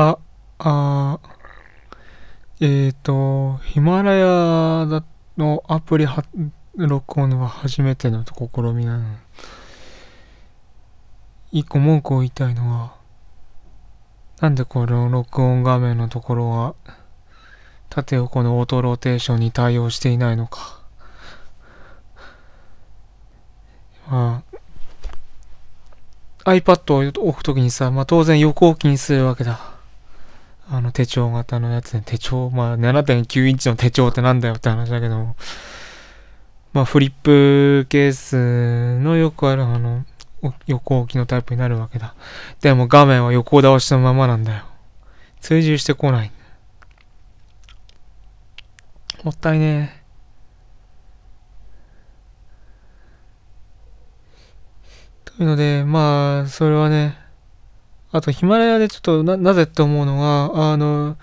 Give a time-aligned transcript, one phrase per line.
[0.00, 0.18] あ、
[0.58, 1.20] あ、
[2.58, 5.02] えっ、ー、と、ヒマラヤ
[5.36, 6.24] のアプリは
[6.74, 9.04] 録音は初めての試みなの。
[11.52, 12.94] 一個文句を言いたいのは、
[14.40, 16.74] なんでこの録音画面のところは、
[17.90, 20.80] 縦横のオートローテーションに対応していないのか。
[24.08, 24.44] ま
[26.46, 29.79] あ、iPad を置くときにさ、まあ当然横置きにするわけだ。
[30.72, 35.34] あの手帳型のやつね、手帳、まあ7.9インチの手帳ってなんだよって話だけど、
[36.72, 40.04] まあフリップケースのよくあるあの、
[40.66, 42.14] 横置きのタイプになるわけだ。
[42.60, 44.64] でも画面は横倒しのままなんだよ。
[45.40, 46.30] 追従してこない。
[49.24, 50.00] もったいねえ。
[55.24, 57.18] というので、まあ、それはね、
[58.12, 61.16] あとヒマラヤでちょっとな、なぜって思うのが、あの、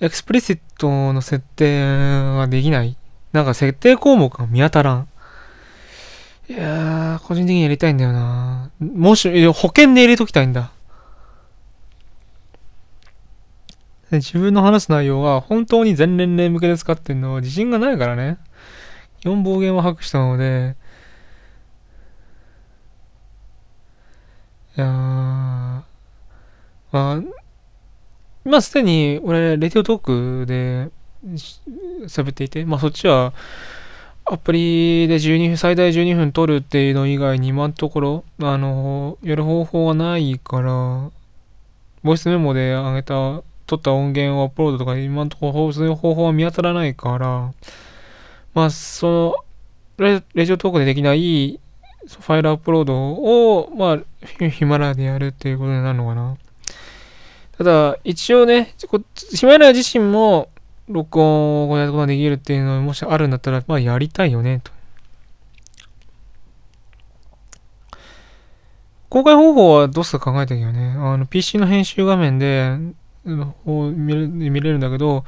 [0.00, 1.80] explicit の設定
[2.36, 2.96] ができない。
[3.32, 5.08] なんか設定項目が見当たらん。
[6.48, 8.70] いやー、個人的にやりたいんだよな。
[8.80, 10.72] もし、保険で入れときたいんだ。
[14.10, 18.38] 自分の話す内容が本当に全年齢向けで使ってんのは自信がないからね。
[19.24, 20.76] 4暴言を吐くしたので、
[24.76, 25.61] いやー、
[26.92, 27.22] まあ、
[28.44, 30.90] 今すでに俺、レディオトークで
[32.06, 33.32] 喋っていて、まあそっちは、
[34.24, 41.10] アプリで12分、最大12分撮るっていうの以外に今のところ、あの、やる方法はないから、
[42.02, 47.52] ボイスメモで上げた、撮った音源をアップロードとか、今のところそういう方法は見当たらないから、
[48.54, 49.34] まあ、そ
[49.98, 51.58] の、レレジオトークでできない
[52.06, 56.36] ファイルアップロードを、まあ、ヒマラでやるっていうことになるのかな。
[57.62, 58.74] ただ、一応ね、
[59.30, 60.48] ヒマラヤ自身も、
[60.88, 64.72] 録音をやることができるっていうのがもしあるんだったら、まあやりたいよね、と。
[69.08, 70.96] 公開方法はどうすか考えたけどね。
[70.98, 72.78] あの、PC の編集画面で、
[73.24, 75.24] 見れ見れるんだけど、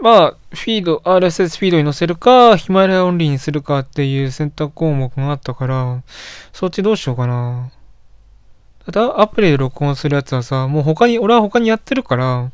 [0.00, 6.02] まあ、フィード、RSS フィードに載せるか、ヒマラヤオンリーにするかっていう選択項目があったから、
[6.52, 7.72] そっちどうしようかな。
[8.86, 12.50] ただ、アプリで録音するやつはさ、もう他に、俺は他にやってるから、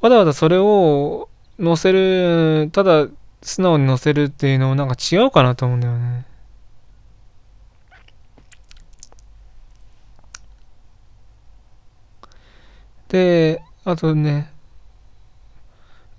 [0.00, 1.28] わざわざそれを
[1.62, 3.08] 載せる、ただ
[3.42, 6.24] 素直に載せるっていうのもなんか違うかなと思うんだよね。
[13.08, 14.52] で、あとね、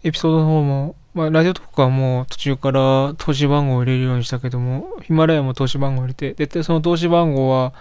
[0.04, 7.74] エピソードの方も、まあ、ラジオとかはもう途中から投資番号を入れるようにしたけども、ヒマラヤも投資番号を入れて、で、その投資番号は、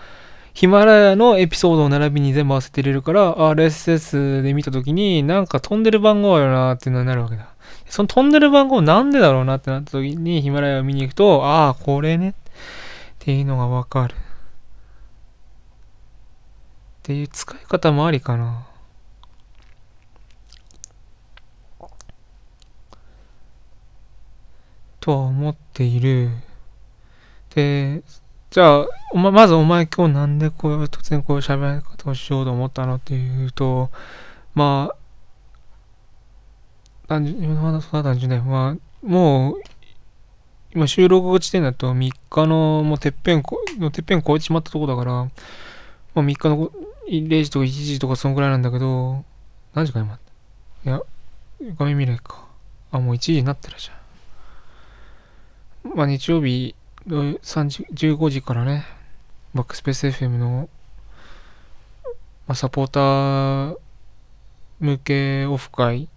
[0.59, 7.55] ヒマラヤのエピソードを並びに全部合わせて入れるから、RSS で見たときに、なんか飛んでる番号あるなっていうのになるわけだ。
[7.87, 12.31] その飛んでる番号なんでだろうなってなったときに、ヒマラヤを見に行くと、ああ、これね。
[12.31, 12.35] っ
[13.21, 14.15] ていうのがわかる。
[14.15, 14.17] っ
[17.05, 18.67] ていう使い方もありかな。
[24.99, 26.31] とは思っている。
[27.55, 28.03] で、
[28.51, 33.91] じゃあ、おま、まずお前今日なんでこう突然こういう喋り方をしようと思ったのっていうと、
[34.55, 34.97] まあ、
[37.09, 38.41] 単純、今の話は単純ね。
[38.41, 39.63] まあ、もう、
[40.75, 45.31] 今収録地点だと3日のもうてっぺんこ、のてっぺん超えてしまったとこだから、ま
[46.17, 46.71] あ3日の
[47.09, 49.25] 0時とか1時とかそんぐらいなんだけど、
[49.73, 50.19] 何時か今？
[50.85, 51.01] いや、
[51.79, 52.47] 画面見ないか。
[52.93, 55.97] あ、もう1時になってるじゃん。
[55.97, 56.75] まあ日曜日、
[57.09, 58.85] 15時からね、
[59.55, 60.69] バックスペース FM の、
[62.47, 63.77] まあ、サポーター
[64.79, 66.09] 向けオフ会、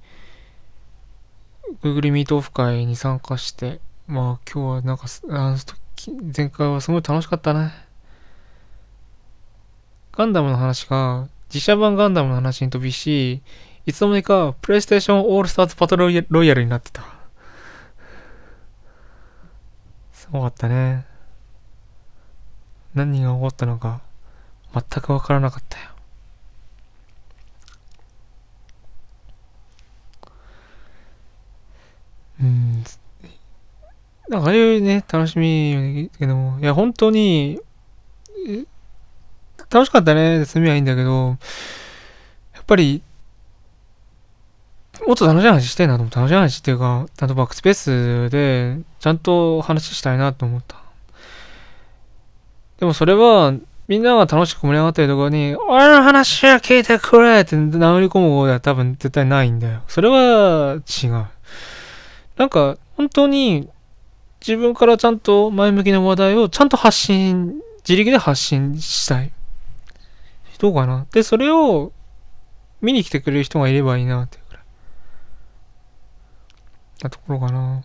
[1.81, 7.72] Google Meet オフ会に参加して、まあ今日はなんか、あの時、前回はすごい楽しかったね。
[10.12, 13.41] ガンダムの話が、自社版ガンダムの話に飛びし、
[13.85, 17.21] いつの間にか、プレイステーションオールスターズパトロイヤルになってた。
[20.31, 21.05] ごかったね。
[22.93, 24.01] 何が起こったのか
[24.73, 25.89] 全くわからなかったよ。
[32.41, 32.83] うん。
[34.29, 37.59] なんかああいうね、楽しみけども、いや、本当に、
[39.69, 41.37] 楽しかったね、済みはいいんだけど、
[42.53, 43.03] やっぱり、
[45.11, 46.22] もっと楽しい話したいなと思った。
[46.22, 50.78] 楽しい話っていうか、ちゃんとバックスペースで、ちゃんと話したいなと思った。
[52.79, 53.53] でもそれは、
[53.90, 59.81] みんなが楽しく盛り上がってるところに、俺の話は聞いてくれって殴り込む方では多分絶対ないんだよ。
[59.90, 61.25] それは違う。
[62.37, 63.67] なんか、本当に
[64.40, 69.34] 自分からちゃんと前向きな話題をちゃんと発信、自力で発信したい。
[70.57, 71.05] どうかな。
[71.11, 71.91] で、それを
[72.79, 74.41] 見に来てくれる人がいればいいなって。
[77.03, 77.84] なところかな。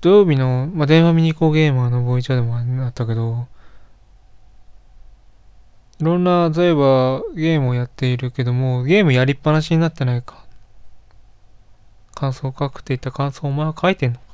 [0.00, 3.46] 土曜日の、まあ、電話見に行こうゲーマーのボイチャでもあったけど、
[6.00, 10.46] いろんな、例えばゲームをやっているけども、ゲームやりっぱなしになってないか。
[12.14, 14.24] 感想を書くって言った感想をお前は書いてんのか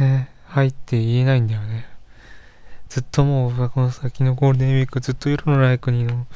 [0.00, 1.86] えー、はいって言えないんだよね。
[2.90, 6.26] ずっともう、この先のゴールデンウィークずっと色のない国の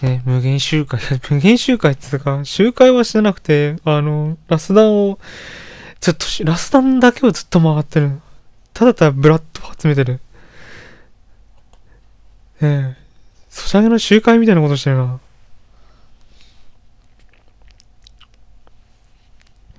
[0.00, 0.98] ね、無限集会、
[1.28, 5.18] 無限集会っていうか、集会はしてなくて、あの、ラスダンを、
[6.00, 8.18] ずっと、ラスダンだけをずっと回ってる。
[8.72, 10.14] ただただブラッドを集めてる。
[10.14, 10.20] ね
[12.62, 12.96] え、
[13.50, 15.20] ソシャゲの集会みたいなことしてるな。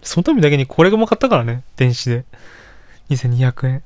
[0.03, 2.25] そのためだけにこれも買ったからね、電子で。
[3.11, 3.83] 2200円。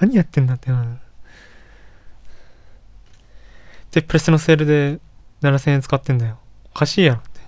[0.00, 0.98] 何やってんだってな。
[3.90, 4.98] で、プレスのセールで
[5.42, 6.38] 7000円使ってんだよ。
[6.74, 7.40] おかしいやろって。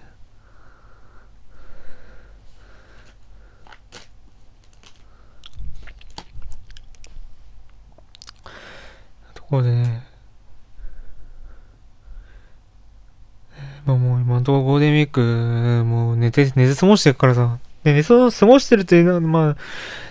[9.34, 10.06] ところでね、
[13.86, 17.58] まあもう今のとこゴールデンウィーク、もう寝て、寝て過ごしてるからさ。
[17.84, 19.56] で、寝て過ごしてるというのは、まあ、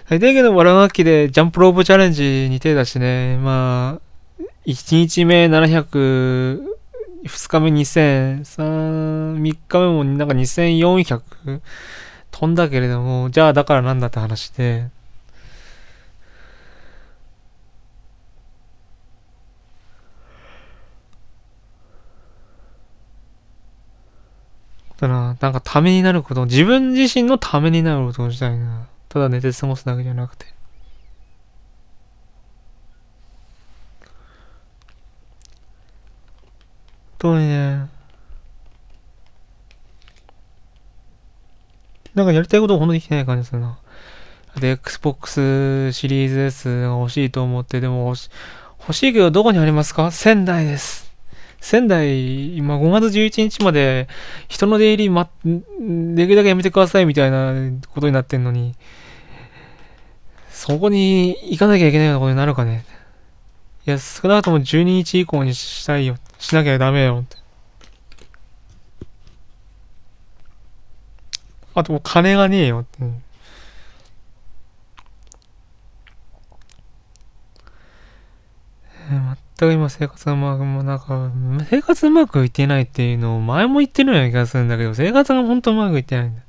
[0.07, 6.61] 最低限の悪ガキでジャンプローブチャレンジに手出しね、まあ、1日目700、
[7.25, 11.21] 2日目2000、3、3日目もなんか2400
[12.31, 14.87] 飛んだけれども、じゃあだからなんだって話で、
[25.07, 28.87] だな、なんかためになること、自分自身のためになることをしたいな。
[29.09, 30.45] ただ寝て過ごすだけじゃなくて。
[37.19, 37.87] 当にね。
[42.15, 43.77] なんかやりたいことほんとできてない感じするな。
[44.59, 48.29] で、Xbox シリーズ S が欲しいと思って、でも欲し
[48.81, 50.11] 欲しいけどどこにありますか？
[50.11, 51.02] 仙台です。
[51.63, 54.09] 仙台、今5月11日まで
[54.49, 57.53] 人の出入り、ま、できるだけやめてくださいみたいな
[57.87, 58.75] ことになってんのに、
[60.51, 62.83] そこに行かなきゃいけないようなことになるかね。
[63.87, 66.17] いや、少なくとも12日以降にしたいよ。
[66.37, 67.23] しなきゃダメよ。
[71.75, 72.85] あともう金がねえよ。
[79.63, 81.31] 全く今生活がうまく、もなんか、
[81.69, 86.41] 生活うまくいってないっていうのを前も言ってるような気がするんだけど、生活が本当うまくいってないんだ。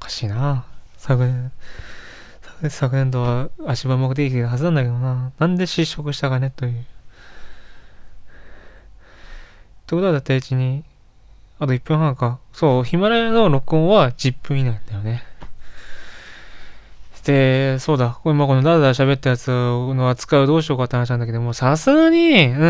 [0.00, 0.64] おかしいな
[0.96, 1.52] 昨年。
[2.70, 5.32] 昨年度は足場目的るはずなんだけどな。
[5.38, 6.72] なんで失職したかねという。
[6.72, 6.74] っ
[9.86, 10.82] てことはだってうちに、
[11.58, 12.38] あと1分半か。
[12.52, 15.22] そう、ヒマラヤの録音は10分以内なんだよね。
[17.26, 22.64] で、そうだ、今このダラダラ喋ったやつの扱うどうしようかって話なんだけども、さすがに、う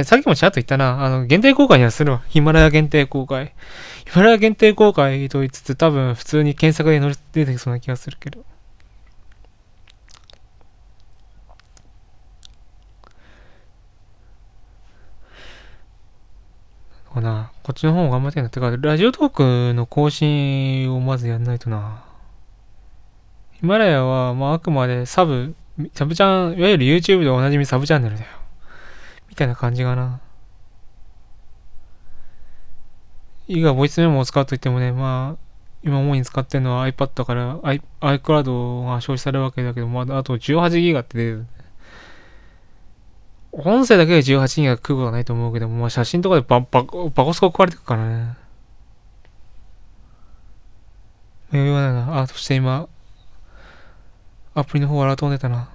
[0.00, 0.04] ん。
[0.04, 1.04] さっきもちゃんと言ったな。
[1.04, 2.22] あの、限定公開にはするわ。
[2.28, 3.54] ヒマラヤ限定公開。
[4.10, 6.98] ヒマラヤ限定公開と言いつつ、多分普通に検索で
[7.32, 8.44] 出てきそうな気がするけど。
[17.14, 17.52] かな。
[17.62, 18.50] こっちの方も頑張ってんだ。
[18.50, 19.30] てか、ラジオトー
[19.70, 22.09] クの更新をまずやんないとな。
[23.60, 25.54] ヒマラヤは、まあ、あくまでサブ、
[25.92, 28.28] サブチャン、いわゆる YouTube でおなじみサブチャンネルだよ。
[29.28, 30.20] みたいな感じかな。
[33.48, 35.50] 以外、ボイスメモを使うといってもね、まあ、
[35.82, 41.46] 今主に使ってるのは iPad から iCloud が消費されるわけだけど、まあ、あと 18GB って出る。
[43.52, 48.36] 音声だけで18ギガ食うことはないと思うけどまあ、写真とかでバババコスコ壊れてくからね。
[51.52, 52.20] 余裕はないな。
[52.20, 52.88] あ、そして今、
[54.54, 55.70] アプリの方から飛んでたな。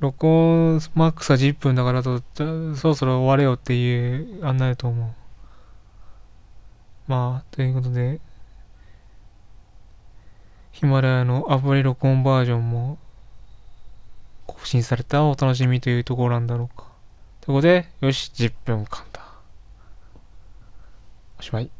[0.00, 2.20] 録音マックスは10分だからと、
[2.74, 5.14] そろそろ終われよっていう案内だと思う。
[7.06, 8.20] まあ、ということで、
[10.72, 12.98] ヒマラヤのアプリ録音バージョンも
[14.46, 16.86] 更新されたお楽しみというところなんだろうか。
[17.40, 19.22] ということで、よし、10分間だ。
[21.38, 21.70] おしまい。